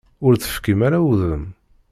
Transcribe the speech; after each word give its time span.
Ur 0.25 0.33
d-tefkim 0.35 0.79
ara 0.87 0.99
udem. 1.11 1.43